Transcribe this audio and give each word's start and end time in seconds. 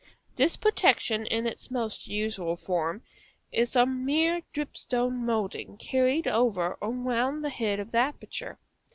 This 0.35 0.57
protection, 0.57 1.27
in 1.27 1.45
its 1.45 1.69
most 1.69 2.07
usual 2.07 2.57
form, 2.57 3.03
is 3.51 3.75
a 3.75 3.85
mere 3.85 4.41
dripstone 4.51 5.23
moulding 5.23 5.77
carried 5.77 6.27
over 6.27 6.73
or 6.81 6.89
round 6.89 7.45
the 7.45 7.51
head 7.51 7.79
of 7.79 7.91
the 7.91 7.99
aperture. 7.99 8.57